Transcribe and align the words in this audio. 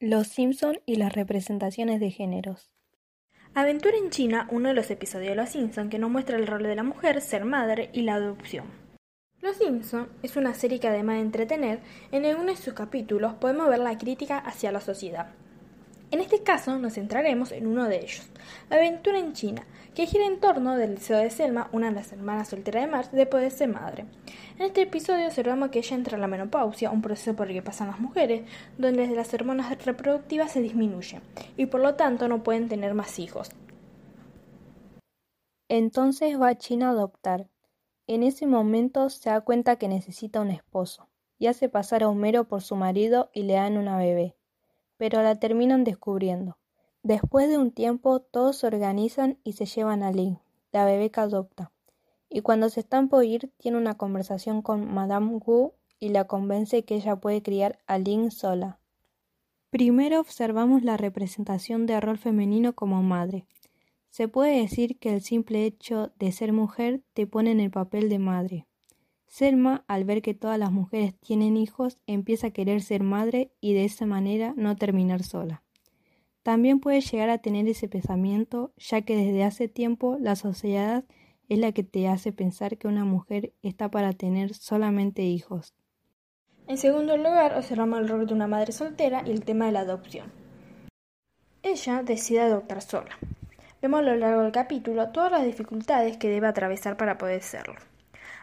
Los 0.00 0.28
Simpson 0.28 0.78
y 0.86 0.94
las 0.94 1.12
representaciones 1.12 1.98
de 1.98 2.12
géneros. 2.12 2.70
Aventura 3.52 3.96
en 3.96 4.10
China, 4.10 4.46
uno 4.52 4.68
de 4.68 4.74
los 4.76 4.92
episodios 4.92 5.30
de 5.30 5.34
Los 5.34 5.48
Simpson 5.48 5.90
que 5.90 5.98
nos 5.98 6.08
muestra 6.08 6.36
el 6.36 6.46
rol 6.46 6.62
de 6.62 6.76
la 6.76 6.84
mujer, 6.84 7.20
ser 7.20 7.44
madre 7.44 7.90
y 7.92 8.02
la 8.02 8.14
adopción. 8.14 8.66
Los 9.40 9.56
Simpson 9.56 10.08
es 10.22 10.36
una 10.36 10.54
serie 10.54 10.78
que 10.78 10.86
además 10.86 11.16
de 11.16 11.22
entretener, 11.22 11.80
en 12.12 12.24
uno 12.36 12.52
de 12.52 12.56
sus 12.56 12.74
capítulos 12.74 13.34
podemos 13.34 13.68
ver 13.68 13.80
la 13.80 13.98
crítica 13.98 14.38
hacia 14.38 14.70
la 14.70 14.80
sociedad. 14.80 15.34
En 16.10 16.20
este 16.20 16.42
caso 16.42 16.78
nos 16.78 16.94
centraremos 16.94 17.52
en 17.52 17.66
uno 17.66 17.84
de 17.84 17.98
ellos, 17.98 18.26
la 18.70 18.76
aventura 18.76 19.18
en 19.18 19.34
China, 19.34 19.66
que 19.94 20.06
gira 20.06 20.24
en 20.24 20.40
torno 20.40 20.74
del 20.74 20.94
deseo 20.94 21.18
de 21.18 21.28
Selma, 21.28 21.68
una 21.72 21.88
de 21.88 21.96
las 21.96 22.12
hermanas 22.12 22.48
solteras 22.48 22.84
de 22.84 22.90
Marge, 22.90 23.16
de 23.16 23.26
poder 23.26 23.50
ser 23.50 23.68
madre. 23.68 24.06
En 24.58 24.64
este 24.64 24.82
episodio 24.82 25.26
observamos 25.26 25.68
que 25.68 25.80
ella 25.80 25.96
entra 25.96 26.14
en 26.14 26.22
la 26.22 26.26
menopausia, 26.26 26.90
un 26.90 27.02
proceso 27.02 27.36
por 27.36 27.48
el 27.48 27.54
que 27.54 27.62
pasan 27.62 27.88
las 27.88 28.00
mujeres, 28.00 28.48
donde 28.78 29.06
las 29.08 29.34
hormonas 29.34 29.84
reproductivas 29.84 30.52
se 30.52 30.62
disminuyen 30.62 31.20
y 31.58 31.66
por 31.66 31.82
lo 31.82 31.94
tanto 31.94 32.26
no 32.26 32.42
pueden 32.42 32.68
tener 32.68 32.94
más 32.94 33.18
hijos. 33.18 33.50
Entonces 35.68 36.40
va 36.40 36.48
a 36.48 36.58
China 36.58 36.88
a 36.88 36.92
adoptar. 36.92 37.48
En 38.06 38.22
ese 38.22 38.46
momento 38.46 39.10
se 39.10 39.28
da 39.28 39.42
cuenta 39.42 39.76
que 39.76 39.88
necesita 39.88 40.40
un 40.40 40.50
esposo 40.50 41.10
y 41.38 41.48
hace 41.48 41.68
pasar 41.68 42.02
a 42.02 42.08
Homero 42.08 42.44
por 42.44 42.62
su 42.62 42.76
marido 42.76 43.28
y 43.34 43.42
le 43.42 43.54
dan 43.54 43.76
una 43.76 43.98
bebé 43.98 44.37
pero 44.98 45.22
la 45.22 45.36
terminan 45.36 45.84
descubriendo. 45.84 46.58
Después 47.02 47.48
de 47.48 47.56
un 47.56 47.70
tiempo 47.70 48.20
todos 48.20 48.58
se 48.58 48.66
organizan 48.66 49.38
y 49.44 49.52
se 49.52 49.64
llevan 49.64 50.02
a 50.02 50.12
Lynn, 50.12 50.40
la 50.72 50.84
bebé 50.84 51.10
que 51.10 51.20
adopta. 51.20 51.72
Y 52.28 52.42
cuando 52.42 52.68
se 52.68 52.80
están 52.80 53.08
por 53.08 53.24
ir 53.24 53.50
tiene 53.56 53.78
una 53.78 53.96
conversación 53.96 54.60
con 54.60 54.92
Madame 54.92 55.40
Wu 55.46 55.72
y 55.98 56.10
la 56.10 56.26
convence 56.26 56.84
que 56.84 56.96
ella 56.96 57.16
puede 57.16 57.42
criar 57.42 57.78
a 57.86 57.98
Lynn 57.98 58.30
sola. 58.30 58.78
Primero 59.70 60.20
observamos 60.20 60.82
la 60.82 60.96
representación 60.96 61.86
de 61.86 62.00
rol 62.00 62.18
femenino 62.18 62.74
como 62.74 63.02
madre. 63.02 63.46
Se 64.10 64.26
puede 64.26 64.60
decir 64.60 64.98
que 64.98 65.14
el 65.14 65.20
simple 65.20 65.64
hecho 65.64 66.10
de 66.18 66.32
ser 66.32 66.52
mujer 66.52 67.02
te 67.12 67.26
pone 67.26 67.52
en 67.52 67.60
el 67.60 67.70
papel 67.70 68.08
de 68.08 68.18
madre. 68.18 68.66
Selma, 69.28 69.84
al 69.86 70.04
ver 70.04 70.22
que 70.22 70.34
todas 70.34 70.58
las 70.58 70.72
mujeres 70.72 71.14
tienen 71.20 71.56
hijos, 71.56 71.98
empieza 72.06 72.48
a 72.48 72.50
querer 72.50 72.82
ser 72.82 73.02
madre 73.02 73.52
y 73.60 73.74
de 73.74 73.84
esa 73.84 74.06
manera 74.06 74.54
no 74.56 74.74
terminar 74.74 75.22
sola. 75.22 75.62
También 76.42 76.80
puede 76.80 77.02
llegar 77.02 77.28
a 77.28 77.38
tener 77.38 77.68
ese 77.68 77.88
pensamiento, 77.88 78.72
ya 78.78 79.02
que 79.02 79.16
desde 79.16 79.44
hace 79.44 79.68
tiempo 79.68 80.16
la 80.18 80.34
sociedad 80.34 81.04
es 81.48 81.58
la 81.58 81.72
que 81.72 81.84
te 81.84 82.08
hace 82.08 82.32
pensar 82.32 82.78
que 82.78 82.88
una 82.88 83.04
mujer 83.04 83.52
está 83.62 83.90
para 83.90 84.12
tener 84.14 84.54
solamente 84.54 85.22
hijos. 85.22 85.74
En 86.66 86.78
segundo 86.78 87.16
lugar, 87.16 87.54
observamos 87.56 88.00
el 88.00 88.08
rol 88.08 88.26
de 88.26 88.34
una 88.34 88.46
madre 88.46 88.72
soltera 88.72 89.22
y 89.26 89.30
el 89.30 89.44
tema 89.44 89.66
de 89.66 89.72
la 89.72 89.80
adopción. 89.80 90.32
Ella 91.62 92.02
decide 92.02 92.40
adoptar 92.40 92.82
sola. 92.82 93.18
Vemos 93.82 94.00
a 94.00 94.04
lo 94.04 94.16
largo 94.16 94.42
del 94.42 94.52
capítulo 94.52 95.10
todas 95.10 95.32
las 95.32 95.44
dificultades 95.44 96.16
que 96.16 96.28
debe 96.28 96.46
atravesar 96.46 96.96
para 96.96 97.18
poder 97.18 97.42
serlo. 97.42 97.76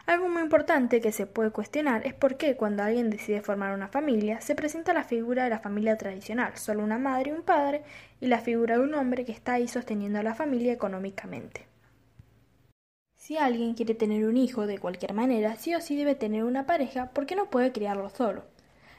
Algo 0.06 0.28
muy 0.28 0.42
importante 0.42 1.00
que 1.00 1.10
se 1.10 1.26
puede 1.26 1.50
cuestionar 1.50 2.06
es 2.06 2.14
por 2.14 2.36
qué 2.36 2.54
cuando 2.54 2.84
alguien 2.84 3.10
decide 3.10 3.42
formar 3.42 3.74
una 3.74 3.88
familia 3.88 4.40
se 4.40 4.54
presenta 4.54 4.92
la 4.92 5.02
figura 5.02 5.42
de 5.42 5.50
la 5.50 5.58
familia 5.58 5.98
tradicional, 5.98 6.56
solo 6.56 6.84
una 6.84 6.96
madre 6.96 7.30
y 7.30 7.32
un 7.34 7.42
padre, 7.42 7.82
y 8.20 8.28
la 8.28 8.38
figura 8.38 8.78
de 8.78 8.84
un 8.84 8.94
hombre 8.94 9.24
que 9.24 9.32
está 9.32 9.54
ahí 9.54 9.66
sosteniendo 9.66 10.20
a 10.20 10.22
la 10.22 10.36
familia 10.36 10.72
económicamente. 10.72 11.66
Si 13.16 13.36
alguien 13.36 13.74
quiere 13.74 13.96
tener 13.96 14.24
un 14.26 14.36
hijo 14.36 14.68
de 14.68 14.78
cualquier 14.78 15.12
manera, 15.12 15.56
sí 15.56 15.74
o 15.74 15.80
sí 15.80 15.96
debe 15.96 16.14
tener 16.14 16.44
una 16.44 16.66
pareja 16.66 17.10
porque 17.12 17.34
no 17.34 17.50
puede 17.50 17.72
criarlo 17.72 18.08
solo. 18.08 18.44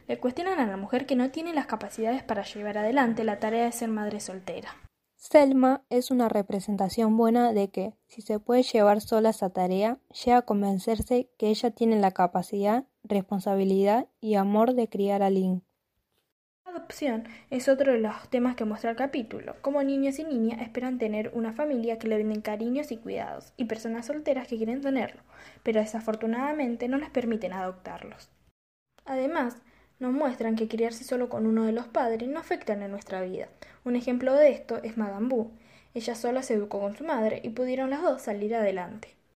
Le 0.09 0.19
cuestionan 0.19 0.59
a 0.59 0.67
la 0.67 0.75
mujer 0.75 1.05
que 1.05 1.15
no 1.15 1.31
tiene 1.31 1.53
las 1.53 1.67
capacidades 1.67 2.21
para 2.21 2.43
llevar 2.43 2.77
adelante 2.77 3.23
la 3.23 3.39
tarea 3.39 3.63
de 3.63 3.71
ser 3.71 3.87
madre 3.87 4.19
soltera. 4.19 4.75
Selma 5.19 5.83
es 5.89 6.11
una 6.11 6.29
representación 6.29 7.17
buena 7.17 7.51
de 7.51 7.69
que, 7.69 7.95
si 8.05 8.21
se 8.21 8.39
puede 8.39 8.61
llevar 8.61 9.01
sola 9.01 9.31
esa 9.31 9.49
tarea, 9.49 9.97
llega 10.23 10.37
a 10.37 10.41
convencerse 10.43 11.31
que 11.37 11.47
ella 11.47 11.71
tiene 11.71 11.99
la 11.99 12.11
capacidad, 12.11 12.85
responsabilidad 13.03 14.07
y 14.21 14.35
amor 14.35 14.75
de 14.75 14.87
criar 14.87 15.23
a 15.23 15.31
Lynn. 15.31 15.63
Adopción 16.65 17.23
es 17.49 17.67
otro 17.67 17.93
de 17.93 17.99
los 17.99 18.29
temas 18.29 18.55
que 18.55 18.65
muestra 18.65 18.91
el 18.91 18.95
capítulo, 18.95 19.55
como 19.61 19.81
niños 19.81 20.19
y 20.19 20.23
niñas 20.23 20.61
esperan 20.61 20.99
tener 20.99 21.31
una 21.33 21.51
familia 21.51 21.97
que 21.97 22.07
le 22.07 22.17
brinden 22.17 22.41
cariños 22.41 22.91
y 22.91 22.97
cuidados, 22.97 23.53
y 23.57 23.65
personas 23.65 24.05
solteras 24.05 24.47
que 24.47 24.57
quieren 24.57 24.81
tenerlo, 24.81 25.23
pero 25.63 25.81
desafortunadamente 25.81 26.87
no 26.87 26.97
les 26.97 27.09
permiten 27.09 27.53
adoptarlos. 27.53 28.29
Además, 29.03 29.57
nos 29.99 30.13
muestran 30.13 30.55
que 30.55 30.67
criarse 30.67 31.03
solo 31.03 31.27
con 31.29 31.45
uno 31.47 31.65
de 31.65 31.71
los 31.71 31.87
padres 31.87 32.29
no 32.29 32.39
afecta 32.39 32.73
en 32.73 32.89
nuestra 32.91 33.21
vida. 33.21 33.49
Un 33.83 33.95
ejemplo 33.95 34.33
de 34.33 34.51
esto 34.51 34.77
es 34.83 34.97
Madame 34.97 35.27
Wu. 35.33 35.51
Ella 35.93 36.15
sola 36.15 36.43
se 36.43 36.53
educó 36.53 36.79
con 36.79 36.95
su 36.95 37.03
madre 37.03 37.41
y 37.43 37.49
pudieron 37.49 37.89
las 37.89 38.01
dos 38.01 38.21
salir 38.21 38.55
adelante. 38.55 39.16